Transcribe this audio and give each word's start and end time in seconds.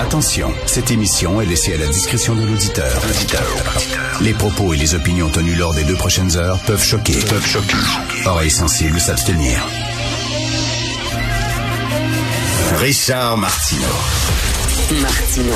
Attention, 0.00 0.50
cette 0.64 0.90
émission 0.90 1.42
est 1.42 1.46
laissée 1.46 1.74
à 1.74 1.76
la 1.76 1.86
discrétion 1.86 2.34
de 2.34 2.40
l'auditeur. 2.40 2.90
Les 4.22 4.32
propos 4.32 4.72
et 4.72 4.78
les 4.78 4.94
opinions 4.94 5.28
tenues 5.28 5.54
lors 5.54 5.74
des 5.74 5.84
deux 5.84 5.94
prochaines 5.94 6.38
heures 6.38 6.58
peuvent 6.60 6.82
choquer. 6.82 7.18
Peuvent 7.28 7.46
choquer. 7.46 7.76
Oreilles 8.24 8.50
sensibles 8.50 8.98
s'abstenir. 8.98 9.62
Richard 12.78 13.36
Martineau. 13.36 13.82
Martino. 15.02 15.54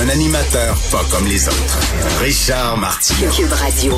Un 0.00 0.08
animateur 0.08 0.76
pas 0.90 1.04
comme 1.08 1.26
les 1.28 1.46
autres. 1.46 1.78
Richard 2.20 2.76
Martineau. 2.76 3.30
Cube 3.30 3.52
Radio. 3.52 3.94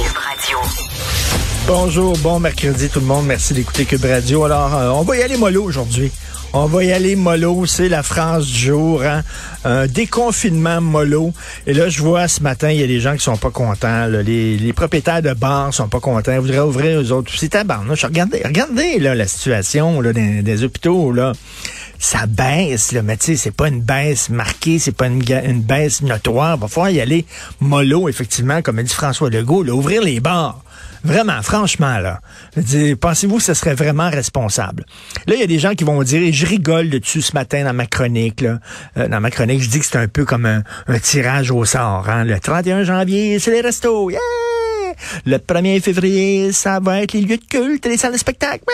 Bonjour, 1.66 2.12
bon 2.18 2.40
mercredi 2.40 2.90
tout 2.90 3.00
le 3.00 3.06
monde. 3.06 3.24
Merci 3.24 3.54
d'écouter 3.54 3.86
Cube 3.86 4.04
Radio. 4.04 4.44
Alors, 4.44 4.74
euh, 4.74 4.90
on 4.90 5.02
va 5.02 5.16
y 5.16 5.22
aller 5.22 5.38
mollo 5.38 5.64
aujourd'hui. 5.64 6.12
On 6.56 6.66
va 6.66 6.84
y 6.84 6.92
aller 6.92 7.16
mollo, 7.16 7.66
c'est 7.66 7.88
la 7.88 8.04
France 8.04 8.46
du 8.46 8.56
jour, 8.66 9.02
hein? 9.02 9.24
un 9.64 9.88
déconfinement 9.88 10.80
mollo. 10.80 11.32
Et 11.66 11.74
là, 11.74 11.88
je 11.88 12.00
vois 12.00 12.28
ce 12.28 12.44
matin, 12.44 12.70
il 12.70 12.78
y 12.78 12.84
a 12.84 12.86
des 12.86 13.00
gens 13.00 13.14
qui 13.16 13.24
sont 13.24 13.36
pas 13.36 13.50
contents. 13.50 14.06
Les, 14.06 14.72
propriétaires 14.72 15.20
de 15.20 15.32
bars 15.32 15.74
sont 15.74 15.88
pas 15.88 15.98
contents. 15.98 16.30
Ils 16.30 16.38
voudraient 16.38 16.60
ouvrir 16.60 17.00
eux 17.00 17.10
autres. 17.10 17.32
C'est 17.36 17.48
tabarnouche. 17.48 18.04
Regardez, 18.04 18.40
regardez 18.44 19.00
la 19.00 19.26
situation 19.26 20.00
des, 20.00 20.62
hôpitaux. 20.62 21.10
là. 21.10 21.32
Ça 21.98 22.26
baisse, 22.26 22.92
là, 22.92 23.02
mais 23.02 23.16
tu 23.16 23.26
sais, 23.26 23.36
c'est 23.36 23.50
pas 23.50 23.66
une 23.66 23.80
baisse 23.80 24.28
marquée, 24.28 24.78
c'est 24.78 24.92
pas 24.92 25.06
une, 25.06 25.22
une 25.44 25.62
baisse 25.62 26.02
notoire. 26.02 26.56
Il 26.56 26.60
va 26.60 26.68
falloir 26.68 26.90
y 26.90 27.00
aller 27.00 27.24
mollo, 27.60 28.08
effectivement, 28.08 28.62
comme 28.62 28.78
a 28.78 28.82
dit 28.84 28.94
François 28.94 29.28
Legault, 29.28 29.64
là, 29.64 29.74
ouvrir 29.74 30.02
les 30.02 30.20
bars. 30.20 30.63
Vraiment, 31.04 31.42
franchement, 31.42 31.98
là. 31.98 32.20
Pensez-vous 33.00 33.36
que 33.36 33.42
ce 33.42 33.54
serait 33.54 33.74
vraiment 33.74 34.08
responsable? 34.08 34.84
Là, 35.26 35.34
il 35.34 35.40
y 35.40 35.42
a 35.42 35.46
des 35.46 35.58
gens 35.58 35.74
qui 35.74 35.84
vont 35.84 36.02
dire, 36.02 36.32
je 36.32 36.46
rigole 36.46 36.88
dessus 36.88 37.20
ce 37.20 37.34
matin 37.34 37.62
dans 37.64 37.74
ma 37.74 37.86
chronique, 37.86 38.40
là. 38.40 38.58
Euh, 38.96 39.06
dans 39.08 39.20
ma 39.20 39.30
chronique, 39.30 39.62
je 39.62 39.68
dis 39.68 39.80
que 39.80 39.86
c'est 39.86 39.98
un 39.98 40.08
peu 40.08 40.24
comme 40.24 40.46
un, 40.46 40.62
un 40.88 40.98
tirage 40.98 41.50
au 41.50 41.64
sort. 41.66 42.08
Hein? 42.08 42.24
Le 42.24 42.40
31 42.40 42.84
janvier, 42.84 43.38
c'est 43.38 43.50
les 43.50 43.60
restos. 43.60 44.10
Yeah! 44.10 44.20
Le 45.24 45.38
1er 45.38 45.80
février, 45.80 46.52
ça 46.52 46.80
va 46.80 47.02
être 47.02 47.12
les 47.12 47.20
lieux 47.20 47.36
de 47.36 47.44
culte 47.48 47.86
les 47.86 47.96
salles 47.96 48.12
de 48.12 48.18
spectacle. 48.18 48.64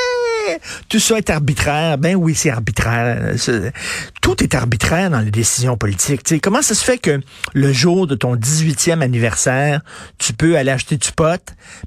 Tout 0.89 0.99
ça 0.99 1.19
est 1.19 1.31
arbitraire. 1.31 1.99
Ben 1.99 2.17
oui, 2.17 2.35
c'est 2.35 2.51
arbitraire. 2.51 3.35
Tout 4.21 4.43
est 4.43 4.55
arbitraire 4.55 5.11
dans 5.11 5.21
les 5.21 5.31
décisions 5.31 5.77
politiques. 5.77 6.41
Comment 6.41 6.63
ça 6.63 6.75
se 6.75 6.85
fait 6.85 6.99
que 6.99 7.21
le 7.55 7.73
jour 7.73 8.07
de 8.07 8.15
ton 8.15 8.37
18e 8.37 9.01
anniversaire, 9.01 9.81
tu 10.19 10.33
peux 10.33 10.57
aller 10.57 10.71
acheter 10.71 10.97
du 10.97 11.13
pot, 11.13 11.41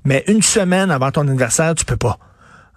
mais 0.05 0.23
une 0.27 0.41
semaine 0.41 0.91
avant 0.91 1.11
ton 1.11 1.21
anniversaire, 1.21 1.75
tu 1.75 1.85
peux 1.85 1.97
pas? 1.97 2.19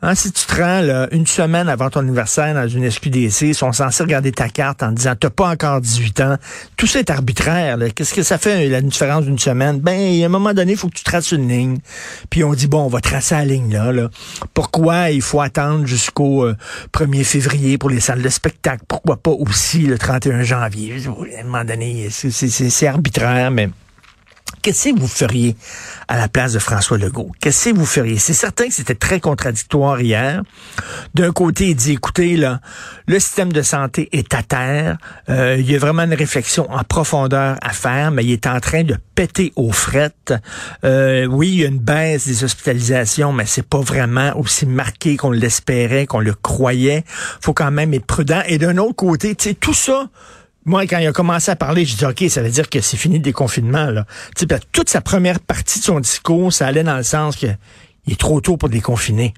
Hein, 0.02 0.14
si 0.14 0.30
tu 0.30 0.44
te 0.44 0.60
rends 0.60 1.06
une 1.10 1.26
semaine 1.26 1.70
avant 1.70 1.88
ton 1.88 2.00
anniversaire 2.00 2.52
dans 2.54 2.68
une 2.68 2.90
SQDC, 2.90 3.42
ils 3.42 3.54
sont 3.54 3.72
censés 3.72 4.02
regarder 4.02 4.30
ta 4.30 4.50
carte 4.50 4.82
en 4.82 4.92
disant 4.92 5.14
t'as 5.18 5.30
pas 5.30 5.48
encore 5.48 5.80
18 5.80 6.20
ans. 6.20 6.36
Tout 6.76 6.86
ça 6.86 6.98
est 6.98 7.08
arbitraire. 7.08 7.78
Qu'est-ce 7.94 8.12
que 8.12 8.22
ça 8.22 8.36
fait 8.36 8.68
la 8.68 8.82
différence 8.82 9.24
d'une 9.24 9.38
semaine? 9.38 9.80
Ben, 9.80 10.22
a 10.22 10.26
un 10.26 10.28
moment 10.28 10.52
donné, 10.52 10.72
il 10.72 10.78
faut 10.78 10.88
que 10.88 10.96
tu 10.96 11.04
traces 11.04 11.32
une 11.32 11.48
ligne. 11.48 11.78
Puis 12.28 12.44
on 12.44 12.52
dit 12.52 12.66
bon, 12.66 12.82
on 12.82 12.88
va 12.88 13.00
tracer 13.00 13.36
la 13.36 13.46
ligne 13.46 13.72
là. 13.72 14.10
Pourquoi 14.52 15.10
il 15.10 15.22
faut 15.22 15.40
attendre 15.40 15.86
jusqu'au 15.86 16.44
euh, 16.44 16.56
1er 16.92 17.24
février 17.24 17.78
pour 17.78 17.88
les 17.88 18.00
salles 18.00 18.22
de 18.22 18.28
spectacle? 18.28 18.84
Pourquoi 18.86 19.16
pas 19.16 19.30
aussi 19.30 19.86
le 19.86 19.98
31 19.98 20.42
janvier? 20.42 20.94
À 21.36 21.40
un 21.40 21.44
moment 21.44 21.64
donné, 21.64 22.08
c'est 22.10 22.86
arbitraire, 22.86 23.50
mais 23.50 23.70
Qu'est-ce 24.66 24.88
que 24.88 24.98
vous 24.98 25.06
feriez 25.06 25.54
à 26.08 26.18
la 26.18 26.26
place 26.26 26.54
de 26.54 26.58
François 26.58 26.98
Legault? 26.98 27.30
Qu'est-ce 27.40 27.70
que 27.70 27.76
vous 27.76 27.86
feriez? 27.86 28.18
C'est 28.18 28.32
certain 28.32 28.66
que 28.66 28.74
c'était 28.74 28.96
très 28.96 29.20
contradictoire 29.20 30.00
hier. 30.00 30.42
D'un 31.14 31.30
côté, 31.30 31.68
il 31.68 31.76
dit, 31.76 31.92
écoutez, 31.92 32.36
là, 32.36 32.60
le 33.06 33.20
système 33.20 33.52
de 33.52 33.62
santé 33.62 34.08
est 34.10 34.34
à 34.34 34.42
terre. 34.42 34.98
Euh, 35.28 35.54
il 35.56 35.70
y 35.70 35.76
a 35.76 35.78
vraiment 35.78 36.02
une 36.02 36.14
réflexion 36.14 36.68
en 36.68 36.82
profondeur 36.82 37.56
à 37.62 37.70
faire, 37.70 38.10
mais 38.10 38.24
il 38.24 38.32
est 38.32 38.48
en 38.48 38.58
train 38.58 38.82
de 38.82 38.96
péter 39.14 39.52
aux 39.54 39.70
frettes. 39.70 40.34
Euh, 40.82 41.26
oui, 41.26 41.48
il 41.50 41.60
y 41.60 41.64
a 41.64 41.68
une 41.68 41.78
baisse 41.78 42.26
des 42.26 42.42
hospitalisations, 42.42 43.32
mais 43.32 43.46
c'est 43.46 43.68
pas 43.68 43.82
vraiment 43.82 44.36
aussi 44.36 44.66
marqué 44.66 45.16
qu'on 45.16 45.30
l'espérait, 45.30 46.06
qu'on 46.06 46.18
le 46.18 46.34
croyait. 46.34 47.04
faut 47.40 47.54
quand 47.54 47.70
même 47.70 47.94
être 47.94 48.06
prudent. 48.06 48.42
Et 48.48 48.58
d'un 48.58 48.78
autre 48.78 48.96
côté, 48.96 49.36
tu 49.36 49.50
sais, 49.50 49.54
tout 49.54 49.74
ça, 49.74 50.08
moi, 50.66 50.84
quand 50.86 50.98
il 50.98 51.06
a 51.06 51.12
commencé 51.12 51.50
à 51.50 51.56
parler, 51.56 51.84
je 51.84 51.96
dis 51.96 52.04
OK, 52.04 52.24
ça 52.28 52.42
veut 52.42 52.50
dire 52.50 52.68
que 52.68 52.80
c'est 52.80 52.96
fini 52.96 53.16
le 53.16 53.22
déconfinement. 53.22 53.86
Là. 53.86 54.04
Toute 54.72 54.88
sa 54.90 55.00
première 55.00 55.38
partie 55.38 55.78
de 55.78 55.84
son 55.84 56.00
discours, 56.00 56.52
ça 56.52 56.66
allait 56.66 56.82
dans 56.82 56.96
le 56.96 57.04
sens 57.04 57.36
que 57.36 57.46
il 58.06 58.12
est 58.12 58.20
trop 58.20 58.40
tôt 58.40 58.56
pour 58.56 58.68
déconfiner. 58.68 59.32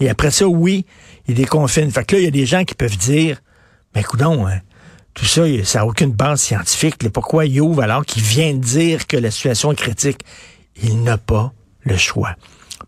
Et 0.00 0.08
après 0.08 0.30
ça, 0.30 0.46
oui, 0.46 0.84
il 1.28 1.34
déconfine. 1.34 1.90
Fait 1.90 2.04
que 2.04 2.16
là, 2.16 2.20
il 2.20 2.24
y 2.24 2.28
a 2.28 2.30
des 2.30 2.46
gens 2.46 2.64
qui 2.64 2.74
peuvent 2.74 2.96
dire, 2.96 3.40
mais 3.94 4.02
coudon, 4.02 4.46
hein, 4.46 4.60
tout 5.14 5.24
ça, 5.24 5.42
ça 5.64 5.78
n'a 5.78 5.86
aucune 5.86 6.12
base 6.12 6.42
scientifique. 6.42 7.02
là. 7.02 7.10
Pourquoi 7.10 7.46
il 7.46 7.58
ouvre 7.60 7.82
alors 7.82 8.04
qu'il 8.04 8.22
vient 8.22 8.52
de 8.52 8.60
dire 8.60 9.06
que 9.06 9.16
la 9.16 9.30
situation 9.30 9.72
est 9.72 9.76
critique? 9.76 10.20
Il 10.82 11.02
n'a 11.02 11.16
pas 11.16 11.52
le 11.84 11.96
choix. 11.96 12.36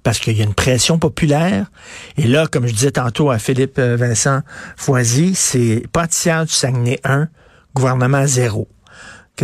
Parce 0.03 0.19
qu'il 0.19 0.37
y 0.37 0.43
a 0.43 0.45
une 0.45 0.55
pression 0.55 0.99
populaire. 0.99 1.71
Et 2.19 2.25
là, 2.25 2.47
comme 2.47 2.67
je 2.67 2.75
disais 2.75 2.91
tantôt 2.91 3.31
à 3.31 3.39
Philippe 3.39 3.79
euh, 3.79 3.97
Vincent 3.97 4.43
Foisy, 4.77 5.35
c'est 5.35 5.85
pâtissière 5.91 6.45
du 6.45 6.53
Saguenay 6.53 7.01
1, 7.05 7.29
gouvernement 7.75 8.27
zéro. 8.27 8.69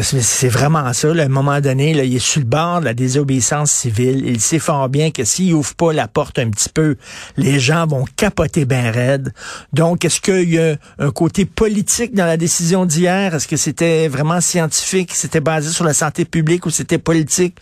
C'est 0.02 0.48
vraiment 0.48 0.92
ça. 0.92 1.14
Là, 1.14 1.22
à 1.22 1.26
un 1.26 1.28
moment 1.28 1.60
donné, 1.60 1.94
là, 1.94 2.02
il 2.02 2.16
est 2.16 2.18
sur 2.18 2.40
le 2.40 2.46
bord 2.46 2.80
de 2.80 2.84
la 2.84 2.94
désobéissance 2.94 3.70
civile. 3.70 4.26
Il 4.26 4.40
sait 4.40 4.58
fort 4.58 4.88
bien 4.88 5.12
que 5.12 5.22
s'il 5.24 5.54
ouvre 5.54 5.72
pas 5.76 5.92
la 5.92 6.08
porte 6.08 6.40
un 6.40 6.50
petit 6.50 6.68
peu, 6.68 6.96
les 7.36 7.60
gens 7.60 7.86
vont 7.86 8.04
capoter 8.16 8.64
bien 8.64 8.90
raide. 8.90 9.32
Donc, 9.72 10.04
est-ce 10.04 10.20
qu'il 10.20 10.52
y 10.52 10.58
a 10.58 10.74
un 10.98 11.12
côté 11.12 11.44
politique 11.44 12.12
dans 12.12 12.26
la 12.26 12.36
décision 12.36 12.86
d'hier? 12.86 13.36
Est-ce 13.36 13.46
que 13.46 13.56
c'était 13.56 14.08
vraiment 14.08 14.40
scientifique? 14.40 15.14
C'était 15.14 15.38
basé 15.40 15.70
sur 15.70 15.84
la 15.84 15.94
santé 15.94 16.24
publique 16.24 16.66
ou 16.66 16.70
c'était 16.70 16.98
politique? 16.98 17.58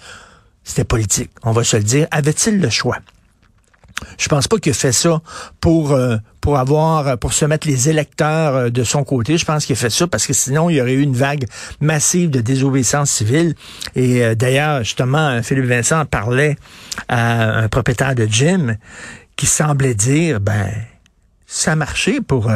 C'était 0.65 0.85
politique, 0.85 1.33
on 1.43 1.53
va 1.53 1.65
se 1.65 1.77
le 1.77 1.83
dire. 1.83 2.07
Avait-il 2.13 2.61
le 2.61 2.71
choix? 2.71 2.97
Je 4.19 4.29
pense 4.29 4.49
pas 4.49 4.59
qu'il 4.59 4.71
a 4.71 4.75
fait 4.75 4.93
ça 4.93 5.21
pour 5.61 5.93
euh, 5.93 6.17
pour 6.43 6.59
avoir 6.59 7.09
euh, 7.09 7.17
pour 7.17 7.33
se 7.33 7.47
mettre 7.47 7.67
les 7.67 7.89
électeurs 7.89 8.55
euh, 8.55 8.69
de 8.69 8.85
son 8.85 9.05
côté. 9.05 9.39
Je 9.39 9.47
pense 9.47 9.65
qu'il 9.65 9.73
a 9.73 9.77
fait 9.77 9.91
ça 9.91 10.07
parce 10.07 10.27
que 10.27 10.35
sinon 10.35 10.69
il 10.69 10.77
y 10.77 10.81
aurait 10.83 10.93
eu 10.93 11.01
une 11.01 11.15
vague 11.15 11.47
massive 11.81 12.29
de 12.29 12.43
désobéissance 12.43 13.11
civile. 13.11 13.55
Et 13.95 14.23
euh, 14.23 14.35
d'ailleurs, 14.35 14.81
justement, 14.81 15.43
Philippe 15.43 15.67
Vincent 15.67 16.05
parlait 16.05 16.57
à 17.09 17.61
un 17.61 17.69
propriétaire 17.69 18.15
de 18.15 18.27
gym 18.27 18.77
qui 19.37 19.47
semblait 19.47 19.95
dire 19.95 20.41
ben 20.41 20.69
ça 21.47 21.73
a 21.73 21.77
marché 21.77 22.21
pour 22.21 22.51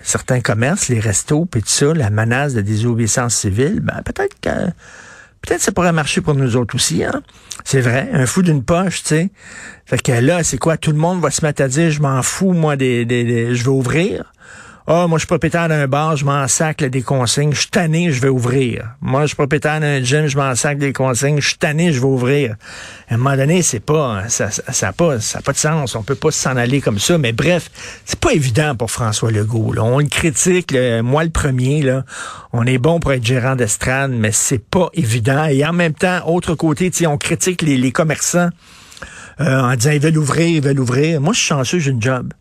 certains 0.00 0.40
commerces, 0.40 0.88
les 0.88 1.00
restos, 1.00 1.44
puis 1.44 1.60
tout 1.60 1.68
ça, 1.68 1.92
la 1.92 2.08
menace 2.08 2.54
de 2.54 2.62
désobéissance 2.62 3.34
civile. 3.34 3.80
Ben 3.80 4.00
peut-être 4.02 4.40
que 4.40 4.72
Peut-être 5.42 5.60
ça 5.62 5.72
pourrait 5.72 5.92
marcher 5.92 6.20
pour 6.20 6.34
nous 6.34 6.56
autres 6.56 6.74
aussi, 6.74 7.02
hein? 7.04 7.22
C'est 7.64 7.80
vrai, 7.80 8.08
un 8.12 8.26
fou 8.26 8.42
d'une 8.42 8.62
poche, 8.62 9.02
tu 9.02 9.08
sais. 9.08 9.30
Fait 9.86 10.00
que 10.00 10.12
là, 10.12 10.42
c'est 10.44 10.58
quoi? 10.58 10.76
Tout 10.76 10.92
le 10.92 10.98
monde 10.98 11.20
va 11.20 11.30
se 11.30 11.44
mettre 11.44 11.62
à 11.62 11.68
dire, 11.68 11.90
je 11.90 12.00
m'en 12.00 12.22
fous, 12.22 12.52
moi, 12.52 12.76
des, 12.76 13.04
des, 13.04 13.24
des- 13.24 13.54
je 13.54 13.62
vais 13.64 13.70
ouvrir. 13.70 14.32
Ah, 14.92 15.06
moi, 15.06 15.18
je 15.18 15.20
suis 15.20 15.28
propriétaire 15.28 15.68
d'un 15.68 15.86
bar, 15.86 16.16
je 16.16 16.24
m'en 16.24 16.48
sac 16.48 16.82
des 16.82 17.02
consignes. 17.02 17.52
Je 17.52 17.60
suis 17.60 17.68
tanné, 17.68 18.10
je 18.10 18.20
vais 18.20 18.28
ouvrir. 18.28 18.96
Moi, 19.00 19.20
je 19.20 19.26
suis 19.28 19.36
propriétaire 19.36 19.78
d'un 19.78 20.02
gym, 20.02 20.26
je 20.26 20.36
m'en 20.36 20.56
sac 20.56 20.78
des 20.78 20.92
consignes. 20.92 21.40
Je 21.40 21.46
suis 21.46 21.58
tanné, 21.58 21.92
je 21.92 22.00
vais 22.00 22.06
ouvrir. 22.06 22.56
À 23.08 23.14
un 23.14 23.16
moment 23.16 23.36
donné, 23.36 23.62
c'est 23.62 23.78
pas, 23.78 24.28
ça, 24.28 24.50
ça, 24.50 24.72
ça 24.72 24.88
a 24.88 24.92
pas, 24.92 25.20
ça 25.20 25.38
a 25.38 25.42
pas 25.42 25.52
de 25.52 25.58
sens. 25.58 25.94
On 25.94 26.02
peut 26.02 26.16
pas 26.16 26.32
s'en 26.32 26.56
aller 26.56 26.80
comme 26.80 26.98
ça. 26.98 27.18
Mais 27.18 27.30
bref, 27.30 27.70
c'est 28.04 28.18
pas 28.18 28.32
évident 28.32 28.74
pour 28.74 28.90
François 28.90 29.30
Legault. 29.30 29.74
Là. 29.74 29.84
On 29.84 30.00
le 30.00 30.06
critique, 30.06 30.74
moi 31.04 31.22
le 31.22 31.30
premier. 31.30 31.82
Là, 31.82 32.04
on 32.52 32.66
est 32.66 32.78
bon 32.78 32.98
pour 32.98 33.12
être 33.12 33.24
gérant 33.24 33.54
d'estrade, 33.54 34.10
mais 34.10 34.32
c'est 34.32 34.58
pas 34.58 34.88
évident. 34.94 35.44
Et 35.44 35.64
en 35.64 35.72
même 35.72 35.94
temps, 35.94 36.26
autre 36.26 36.56
côté, 36.56 36.90
on 37.06 37.16
critique 37.16 37.62
les, 37.62 37.76
les 37.76 37.92
commerçants 37.92 38.50
euh, 39.40 39.60
en 39.60 39.76
disant 39.76 39.92
ils 39.92 40.00
veulent 40.00 40.18
ouvrir, 40.18 40.48
ils 40.48 40.60
veulent 40.60 40.80
ouvrir. 40.80 41.20
Moi, 41.20 41.32
je 41.32 41.38
suis 41.38 41.46
chanceux, 41.46 41.78
j'ai 41.78 41.92
une 41.92 42.02
job. 42.02 42.32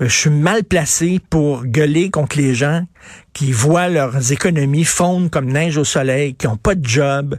Que 0.00 0.08
je 0.08 0.16
suis 0.16 0.30
mal 0.30 0.64
placé 0.64 1.20
pour 1.28 1.66
gueuler 1.66 2.08
contre 2.08 2.38
les 2.38 2.54
gens 2.54 2.86
qui 3.34 3.52
voient 3.52 3.90
leurs 3.90 4.32
économies 4.32 4.84
fondre 4.84 5.28
comme 5.28 5.52
neige 5.52 5.76
au 5.76 5.84
soleil, 5.84 6.34
qui 6.34 6.46
ont 6.46 6.56
pas 6.56 6.74
de 6.74 6.86
job, 6.86 7.36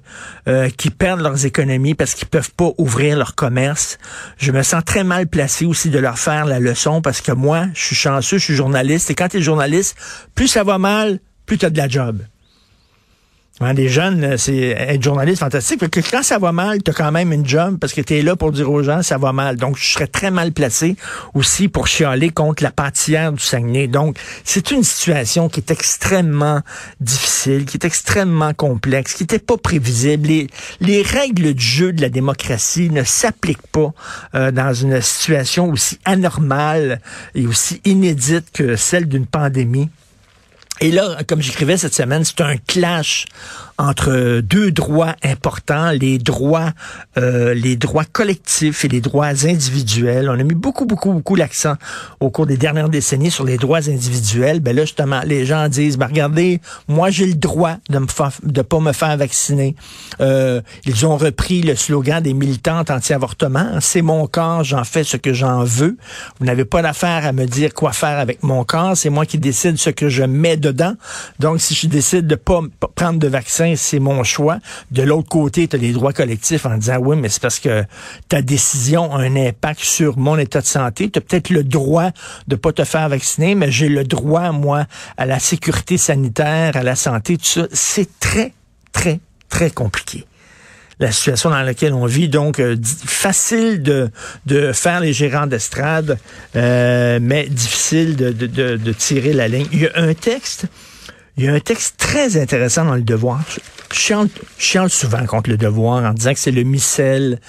euh, 0.48 0.70
qui 0.70 0.92
perdent 0.92 1.22
leurs 1.22 1.44
économies 1.48 1.96
parce 1.96 2.14
qu'ils 2.14 2.28
peuvent 2.28 2.52
pas 2.52 2.70
ouvrir 2.78 3.18
leur 3.18 3.34
commerce. 3.34 3.98
Je 4.38 4.52
me 4.52 4.62
sens 4.62 4.86
très 4.86 5.04
mal 5.04 5.26
placé 5.26 5.66
aussi 5.66 5.90
de 5.90 5.98
leur 5.98 6.20
faire 6.20 6.46
la 6.46 6.60
leçon 6.60 7.02
parce 7.02 7.20
que 7.22 7.32
moi, 7.32 7.66
je 7.74 7.82
suis 7.82 7.96
chanceux, 7.96 8.38
je 8.38 8.44
suis 8.44 8.56
journaliste 8.56 9.10
et 9.10 9.16
quand 9.16 9.30
tu 9.30 9.38
es 9.38 9.42
journaliste, 9.42 9.98
plus 10.36 10.48
ça 10.48 10.64
va 10.64 10.78
mal, 10.78 11.18
plus 11.48 11.58
tu 11.58 11.66
as 11.66 11.72
de 11.72 11.78
la 11.78 11.88
job. 11.88 12.22
Hein, 13.64 13.74
les 13.74 13.90
jeunes, 13.90 14.38
c'est 14.38 14.70
être 14.70 15.04
journaliste 15.04 15.40
fantastique. 15.40 15.88
Que 15.88 16.00
quand 16.00 16.24
ça 16.24 16.40
va 16.40 16.52
mal, 16.52 16.82
tu 16.82 16.90
as 16.90 16.94
quand 16.96 17.12
même 17.12 17.32
une 17.32 17.48
job 17.48 17.78
parce 17.80 17.94
que 17.94 18.02
tu 18.02 18.18
es 18.18 18.24
là 18.24 18.36
pour 18.36 18.52
dire 18.52 18.72
aux 18.72 18.82
gens 18.82 19.04
ça 19.04 19.20
va 19.20 19.34
mal. 19.34 19.56
Donc, 19.56 19.78
je 19.78 19.94
serais 19.94 20.08
très 20.08 20.32
mal 20.32 20.52
placé 20.52 20.96
aussi 21.36 21.68
pour 21.68 21.86
chialer 21.86 22.32
contre 22.32 22.64
la 22.64 22.72
pâtissière 22.72 23.32
du 23.32 23.40
Saguenay. 23.40 23.88
Donc, 23.88 24.18
c'est 24.44 24.72
une 24.72 24.84
situation 24.84 25.48
qui 25.48 25.60
est 25.60 25.70
extrêmement 25.70 26.62
difficile, 27.00 27.66
qui 27.66 27.78
est 27.78 27.86
extrêmement 27.86 28.56
complexe, 28.56 29.14
qui 29.14 29.24
n'était 29.24 29.38
pas 29.38 29.58
prévisible. 29.58 30.28
Les, 30.28 30.48
les 30.80 31.04
règles 31.04 31.54
du 31.54 31.64
jeu 31.64 31.94
de 31.94 32.02
la 32.02 32.10
démocratie 32.10 32.90
ne 32.90 33.04
s'appliquent 33.04 33.68
pas 33.72 33.94
euh, 34.34 34.50
dans 34.50 34.74
une 34.74 35.00
situation 35.02 35.70
aussi 35.70 36.00
anormale 36.04 37.00
et 37.36 37.46
aussi 37.46 37.80
inédite 37.86 38.48
que 38.52 38.76
celle 38.76 39.08
d'une 39.08 39.28
pandémie. 39.28 39.90
Et 40.80 40.90
là, 40.90 41.18
comme 41.28 41.42
j'écrivais 41.42 41.78
cette 41.78 41.94
semaine, 41.94 42.24
c'est 42.24 42.42
un 42.42 42.58
clash 42.58 43.26
entre 43.78 44.42
deux 44.42 44.72
droits 44.72 45.16
importants, 45.24 45.92
les 45.92 46.20
droits, 46.20 46.72
euh, 47.18 47.54
les 47.56 47.76
droits 47.76 48.06
collectifs 48.06 48.86
et 48.86 48.88
les 48.88 49.02
droits 49.02 49.28
individuels. 49.46 50.30
On 50.30 50.40
a 50.40 50.44
mis 50.44 50.54
beaucoup, 50.54 50.86
beaucoup, 50.86 51.12
beaucoup 51.14 51.36
l'accent 51.36 51.76
au 52.20 52.30
cours 52.30 52.46
des 52.46 52.58
dernières 52.58 52.90
décennies 52.90 53.32
sur 53.32 53.44
les 53.44 53.58
droits 53.58 53.90
individuels. 53.90 54.60
Ben 54.60 54.76
là, 54.76 54.84
justement, 54.84 55.22
les 55.26 55.46
gens 55.46 55.68
disent, 55.68 55.98
ben 55.98 56.08
regardez, 56.08 56.62
moi 56.88 57.10
j'ai 57.10 57.26
le 57.26 57.34
droit 57.34 57.78
de 57.90 57.98
me 57.98 58.08
de 58.44 58.62
pas 58.62 58.80
me 58.80 58.92
faire 58.92 59.18
vacciner. 59.18 59.76
Euh, 60.20 60.62
ils 60.86 61.06
ont 61.06 61.18
repris 61.18 61.62
le 61.62 61.76
slogan 61.76 62.22
des 62.22 62.34
militantes 62.34 62.92
anti-avortement. 62.92 63.80
C'est 63.82 64.04
mon 64.04 64.28
corps, 64.28 64.64
j'en 64.64 64.84
fais 64.84 65.04
ce 65.04 65.18
que 65.18 65.34
j'en 65.34 65.64
veux. 65.64 65.98
Vous 66.40 66.46
n'avez 66.46 66.66
pas 66.66 66.84
d'affaire 66.84 67.26
à 67.26 67.32
me 67.32 67.46
dire 67.46 67.74
quoi 67.74 67.94
faire 67.94 68.20
avec 68.20 68.44
mon 68.44 68.64
corps. 68.64 68.96
C'est 68.96 69.10
moi 69.10 69.26
qui 69.26 69.40
décide 69.40 69.78
ce 69.78 69.90
que 69.90 70.08
je 70.10 70.24
mets 70.24 70.58
Donc, 71.40 71.62
si 71.62 71.76
je 71.76 71.88
décide 71.88 72.28
de 72.28 72.36
pas 72.36 72.62
prendre 72.96 73.20
de 73.20 73.28
vaccin, 73.28 73.74
c'est 73.76 74.00
mon 74.00 74.24
choix. 74.24 74.60
De 74.92 75.04
l'autre 75.04 75.30
côté, 75.30 75.68
tu 75.68 75.76
as 75.76 75.80
les 75.80 75.94
droits 75.94 76.14
collectifs 76.14 76.66
en 76.66 76.78
disant, 76.78 76.98
oui, 76.98 77.18
mais 77.18 77.30
c'est 77.30 77.42
parce 77.42 77.60
que 77.60 77.84
ta 78.30 78.42
décision 78.42 79.14
a 79.14 79.20
un 79.20 79.36
impact 79.36 79.82
sur 79.82 80.18
mon 80.18 80.38
état 80.38 80.62
de 80.62 80.66
santé. 80.66 81.10
Tu 81.10 81.20
as 81.20 81.22
peut-être 81.22 81.50
le 81.50 81.64
droit 81.64 82.12
de 82.48 82.56
pas 82.56 82.72
te 82.72 82.84
faire 82.84 83.10
vacciner, 83.10 83.56
mais 83.56 83.72
j'ai 83.72 83.90
le 83.90 84.04
droit, 84.04 84.52
moi, 84.52 84.86
à 85.18 85.26
la 85.26 85.40
sécurité 85.40 85.98
sanitaire, 85.98 86.76
à 86.76 86.84
la 86.84 86.96
santé, 86.96 87.38
tout 87.38 87.46
ça. 87.46 87.68
C'est 87.72 88.20
très, 88.20 88.54
très, 88.92 89.20
très 89.50 89.70
compliqué 89.70 90.26
la 91.02 91.12
situation 91.12 91.50
dans 91.50 91.62
laquelle 91.64 91.94
on 91.94 92.06
vit. 92.06 92.30
Donc, 92.30 92.60
euh, 92.60 92.78
facile 93.06 93.82
de, 93.82 94.10
faire 94.74 95.00
les 95.02 95.14
gérants 95.14 95.48
d'estrade, 95.48 96.18
euh, 96.56 97.20
mais 97.22 97.48
difficile 97.48 98.16
de, 98.16 98.94
tirer 98.94 99.34
la 99.34 99.48
ligne. 99.48 99.68
Il 99.72 99.82
y 99.82 99.88
a 99.88 99.92
un 99.96 100.14
texte 100.14 100.68
il 101.38 101.46
y 101.46 101.48
a 101.48 101.54
un 101.54 101.60
texte 101.60 101.96
très 101.98 102.40
intéressant 102.40 102.86
dans 102.86 102.96
le 102.96 103.02
devoir. 103.02 103.42
Je 103.94 104.14
chante, 104.58 104.92
souvent 104.92 105.26
contre 105.26 105.50
le 105.50 105.58
devoir 105.58 106.04
en 106.04 106.14
disant 106.14 106.34
que 106.34 106.40
c'est 106.40 106.52
le 106.52 106.64
missel, 106.64 107.40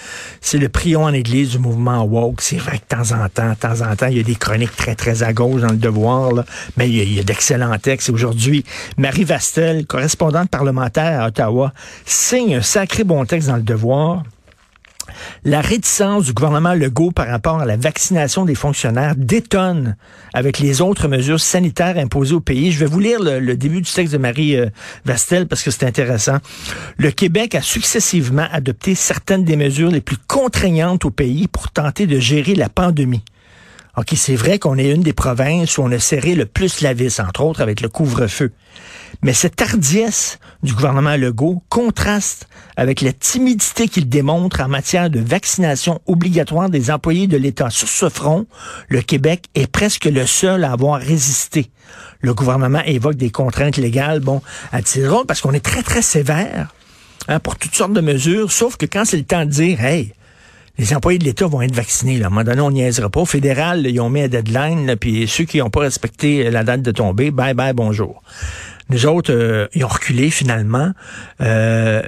c'est 0.40 0.58
le 0.58 0.68
prion 0.68 1.04
en 1.04 1.12
église 1.12 1.50
du 1.50 1.58
mouvement 1.58 2.02
woke. 2.04 2.40
C'est 2.40 2.56
vrai 2.56 2.78
que 2.78 2.94
de 2.94 3.02
temps 3.02 3.12
en 3.12 3.28
temps, 3.28 3.50
de 3.50 3.54
temps 3.54 3.80
en 3.80 3.94
temps, 3.94 4.06
il 4.06 4.16
y 4.16 4.20
a 4.20 4.24
des 4.24 4.34
chroniques 4.34 4.74
très, 4.74 4.94
très 4.94 5.22
à 5.22 5.32
gauche 5.32 5.60
dans 5.60 5.70
le 5.70 5.76
devoir, 5.76 6.44
mais 6.76 6.88
il 6.88 7.12
y 7.12 7.20
a, 7.20 7.22
d'excellents 7.22 7.76
textes. 7.78 8.10
Aujourd'hui, 8.10 8.64
Marie 8.96 9.24
Vastel, 9.24 9.86
correspondante 9.86 10.48
parlementaire 10.48 11.22
à 11.22 11.26
Ottawa, 11.28 11.72
signe 12.04 12.56
un 12.56 12.62
sacré 12.62 13.04
bon 13.04 13.24
texte 13.24 13.48
dans 13.48 13.56
le 13.56 13.62
devoir. 13.62 14.24
La 15.44 15.60
réticence 15.60 16.26
du 16.26 16.32
gouvernement 16.32 16.74
Legault 16.74 17.10
par 17.10 17.28
rapport 17.28 17.60
à 17.60 17.64
la 17.64 17.76
vaccination 17.76 18.44
des 18.44 18.54
fonctionnaires 18.54 19.14
détonne 19.16 19.96
avec 20.34 20.58
les 20.58 20.80
autres 20.80 21.08
mesures 21.08 21.40
sanitaires 21.40 21.98
imposées 21.98 22.34
au 22.34 22.40
pays. 22.40 22.72
Je 22.72 22.78
vais 22.78 22.86
vous 22.86 23.00
lire 23.00 23.18
le, 23.20 23.56
début 23.56 23.80
du 23.80 23.90
texte 23.90 24.12
de 24.12 24.18
Marie 24.18 24.56
euh, 24.56 24.68
Vastel 25.04 25.46
parce 25.46 25.62
que 25.62 25.70
c'est 25.70 25.84
intéressant. 25.84 26.38
Le 26.96 27.10
Québec 27.10 27.54
a 27.54 27.62
successivement 27.62 28.46
adopté 28.50 28.94
certaines 28.94 29.44
des 29.44 29.56
mesures 29.56 29.90
les 29.90 30.00
plus 30.00 30.16
contraignantes 30.16 31.04
au 31.04 31.10
pays 31.10 31.48
pour 31.48 31.70
tenter 31.70 32.06
de 32.06 32.18
gérer 32.18 32.54
la 32.54 32.68
pandémie. 32.68 33.22
OK, 33.94 34.14
c'est 34.16 34.36
vrai 34.36 34.58
qu'on 34.58 34.78
est 34.78 34.90
une 34.90 35.02
des 35.02 35.12
provinces 35.12 35.76
où 35.76 35.82
on 35.82 35.92
a 35.92 35.98
serré 35.98 36.34
le 36.34 36.46
plus 36.46 36.80
la 36.80 36.94
vis, 36.94 37.20
entre 37.20 37.42
autres 37.42 37.60
avec 37.60 37.82
le 37.82 37.90
couvre-feu. 37.90 38.50
Mais 39.22 39.34
cette 39.34 39.60
hardiesse 39.60 40.38
du 40.62 40.72
gouvernement 40.72 41.16
Legault 41.16 41.62
contraste 41.68 42.48
avec 42.78 43.02
la 43.02 43.12
timidité 43.12 43.88
qu'il 43.88 44.08
démontre 44.08 44.62
en 44.62 44.68
matière 44.68 45.10
de 45.10 45.20
vaccination 45.20 46.00
obligatoire 46.06 46.70
des 46.70 46.90
employés 46.90 47.26
de 47.26 47.36
l'État. 47.36 47.68
Sur 47.68 47.88
ce 47.88 48.08
front, 48.08 48.46
le 48.88 49.02
Québec 49.02 49.44
est 49.54 49.70
presque 49.70 50.06
le 50.06 50.26
seul 50.26 50.64
à 50.64 50.72
avoir 50.72 50.98
résisté. 50.98 51.70
Le 52.22 52.32
gouvernement 52.32 52.82
évoque 52.86 53.16
des 53.16 53.30
contraintes 53.30 53.76
légales, 53.76 54.20
bon, 54.20 54.40
à 54.72 54.80
tirer 54.80 55.16
parce 55.28 55.42
qu'on 55.42 55.52
est 55.52 55.60
très, 55.60 55.82
très 55.82 56.00
sévère 56.00 56.72
hein, 57.28 57.40
pour 57.40 57.56
toutes 57.56 57.74
sortes 57.74 57.92
de 57.92 58.00
mesures, 58.00 58.50
sauf 58.50 58.78
que 58.78 58.86
quand 58.86 59.04
c'est 59.04 59.18
le 59.18 59.24
temps 59.24 59.44
de 59.44 59.50
dire, 59.50 59.84
hey, 59.84 60.14
les 60.78 60.94
employés 60.94 61.18
de 61.18 61.24
l'État 61.24 61.46
vont 61.46 61.62
être 61.62 61.74
vaccinés. 61.74 62.18
Là. 62.18 62.24
À 62.24 62.26
un 62.28 62.30
moment 62.30 62.44
donné, 62.44 62.60
on 62.60 62.70
niaisera 62.70 63.10
pas. 63.10 63.20
Au 63.20 63.26
fédéral, 63.26 63.86
ils 63.86 64.00
ont 64.00 64.10
mis 64.10 64.22
un 64.22 64.28
deadline, 64.28 64.96
puis 64.96 65.28
ceux 65.28 65.44
qui 65.44 65.58
n'ont 65.58 65.70
pas 65.70 65.80
respecté 65.80 66.50
la 66.50 66.64
date 66.64 66.82
de 66.82 66.90
tomber, 66.90 67.30
bye 67.30 67.54
bye, 67.54 67.72
bonjour. 67.72 68.22
Nous 68.88 69.06
autres, 69.06 69.32
euh, 69.32 69.68
ils 69.74 69.84
ont 69.84 69.88
reculé 69.88 70.30
finalement. 70.30 70.92
Euh, 71.40 72.02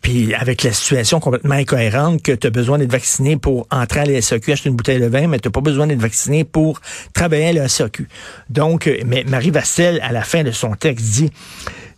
puis 0.00 0.34
avec 0.34 0.62
la 0.62 0.72
situation 0.72 1.18
complètement 1.18 1.56
incohérente 1.56 2.22
que 2.22 2.32
tu 2.32 2.46
as 2.46 2.50
besoin 2.50 2.78
d'être 2.78 2.92
vacciné 2.92 3.36
pour 3.36 3.66
entrer 3.70 4.00
à 4.00 4.04
la 4.04 4.22
SAQ, 4.22 4.52
acheter 4.52 4.68
une 4.68 4.76
bouteille 4.76 5.00
de 5.00 5.06
vin, 5.06 5.26
mais 5.26 5.38
tu 5.40 5.50
pas 5.50 5.60
besoin 5.60 5.86
d'être 5.86 6.00
vacciné 6.00 6.44
pour 6.44 6.80
travailler 7.14 7.48
à 7.48 7.52
la 7.52 7.68
SAQ. 7.68 8.08
Donc, 8.48 8.86
euh, 8.86 8.98
mais 9.06 9.24
Marie 9.26 9.50
Vastel, 9.50 10.00
à 10.02 10.12
la 10.12 10.22
fin 10.22 10.44
de 10.44 10.50
son 10.50 10.74
texte, 10.74 11.04
dit 11.06 11.30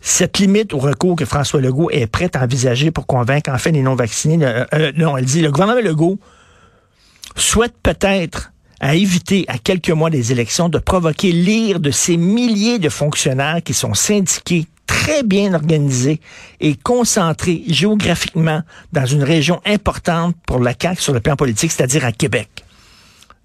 cette 0.01 0.39
limite 0.39 0.73
au 0.73 0.79
recours 0.79 1.15
que 1.15 1.25
François 1.25 1.61
Legault 1.61 1.91
est 1.91 2.07
prêt 2.07 2.29
à 2.35 2.43
envisager 2.43 2.89
pour 2.91 3.05
convaincre 3.05 3.51
enfin 3.53 3.71
les 3.71 3.83
non-vaccinés, 3.83 4.43
euh, 4.43 4.65
euh, 4.73 4.91
non, 4.97 5.15
elle 5.15 5.25
dit, 5.25 5.41
le 5.41 5.51
gouvernement 5.51 5.79
Legault 5.79 6.19
souhaite 7.35 7.75
peut-être 7.81 8.51
à 8.79 8.95
éviter 8.95 9.45
à 9.47 9.59
quelques 9.59 9.91
mois 9.91 10.09
des 10.09 10.31
élections 10.31 10.67
de 10.67 10.79
provoquer 10.79 11.31
l'ire 11.31 11.79
de 11.79 11.91
ces 11.91 12.17
milliers 12.17 12.79
de 12.79 12.89
fonctionnaires 12.89 13.61
qui 13.63 13.75
sont 13.75 13.93
syndiqués 13.93 14.65
très 14.87 15.21
bien 15.21 15.53
organisés 15.53 16.19
et 16.59 16.75
concentrés 16.75 17.63
géographiquement 17.67 18.63
dans 18.91 19.05
une 19.05 19.23
région 19.23 19.61
importante 19.65 20.35
pour 20.47 20.59
la 20.59 20.73
CAQ 20.79 20.99
sur 20.99 21.13
le 21.13 21.19
plan 21.19 21.35
politique, 21.35 21.71
c'est-à-dire 21.71 22.05
à 22.05 22.11
Québec. 22.11 22.49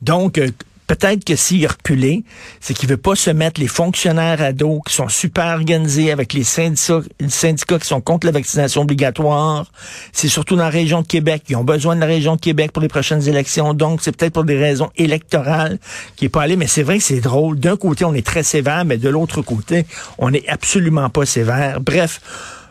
Donc, 0.01 0.39
euh, 0.39 0.49
Peut-être 0.87 1.25
que 1.25 1.35
s'il 1.35 1.65
a 1.67 1.71
reculé, 1.71 2.23
c'est 2.61 2.73
qu'il 2.73 2.89
veut 2.89 2.97
pas 2.97 3.17
se 3.17 3.31
mettre 3.31 3.61
les 3.61 3.67
fonctionnaires 3.67 4.41
à 4.41 4.53
dos 4.53 4.81
qui 4.87 4.95
sont 4.95 5.09
super 5.09 5.47
organisés 5.47 6.13
avec 6.13 6.33
les 6.33 6.45
syndicats, 6.45 7.01
les 7.19 7.29
syndicats 7.29 7.79
qui 7.79 7.89
sont 7.89 8.01
contre 8.01 8.27
la 8.27 8.33
vaccination 8.33 8.83
obligatoire. 8.83 9.73
C'est 10.13 10.29
surtout 10.29 10.55
dans 10.55 10.63
la 10.63 10.71
région 10.71 11.03
de 11.03 11.07
Québec. 11.07 11.43
Ils 11.49 11.57
ont 11.57 11.65
besoin 11.65 11.97
de 11.97 12.01
la 12.01 12.07
région 12.07 12.37
de 12.37 12.41
Québec 12.41 12.71
pour 12.71 12.83
les 12.83 12.89
prochaines 12.89 13.27
élections. 13.29 13.75
Donc, 13.75 14.01
c'est 14.03 14.17
peut-être 14.17 14.33
pour 14.33 14.45
des 14.45 14.59
raisons 14.59 14.91
électorales 14.97 15.79
qui 16.15 16.27
est 16.27 16.29
pas 16.29 16.43
allé. 16.43 16.57
Mais 16.57 16.69
c'est 16.69 16.85
vrai 16.85 16.99
que 16.99 17.05
c'est 17.05 17.21
drôle. 17.21 17.59
D'un 17.59 17.77
côté, 17.77 18.05
on 18.05 18.15
est 18.15 18.27
très 18.27 18.45
sévère, 18.45 18.85
mais 18.85 18.97
de 18.97 19.09
l'autre 19.09 19.43
côté, 19.43 19.87
on 20.19 20.31
n'est 20.31 20.49
absolument 20.49 21.11
pas 21.11 21.27
sévère. 21.27 21.81
Bref, 21.81 22.21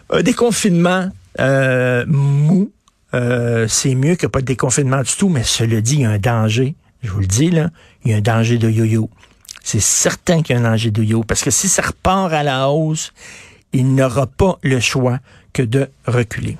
un 0.09 0.21
déconfinement 0.21 1.09
euh, 1.39 2.05
mou, 2.07 2.71
euh, 3.13 3.67
c'est 3.67 3.95
mieux 3.95 4.15
que 4.15 4.27
pas 4.27 4.39
de 4.39 4.45
déconfinement 4.45 5.01
du 5.01 5.11
tout, 5.17 5.27
mais 5.27 5.43
cela 5.43 5.81
dit, 5.81 5.95
il 5.95 6.01
y 6.01 6.05
a 6.05 6.11
un 6.11 6.17
danger 6.17 6.75
je 7.05 7.11
vous 7.11 7.19
le 7.19 7.27
dis, 7.27 7.51
là, 7.51 7.69
il 8.03 8.11
y 8.11 8.13
a 8.13 8.17
un 8.17 8.21
danger 8.21 8.57
de 8.57 8.69
yo-yo. 8.69 9.09
C'est 9.63 9.81
certain 9.81 10.41
qu'il 10.41 10.55
y 10.55 10.59
a 10.59 10.61
un 10.61 10.69
danger 10.69 10.91
de 10.91 11.01
yo-yo, 11.01 11.23
parce 11.23 11.43
que 11.43 11.51
si 11.51 11.69
ça 11.69 11.81
repart 11.81 12.31
à 12.33 12.43
la 12.43 12.69
hausse, 12.69 13.13
il 13.73 13.93
n'aura 13.95 14.27
pas 14.27 14.57
le 14.61 14.79
choix 14.79 15.19
que 15.53 15.63
de 15.63 15.89
reculer. 16.05 16.57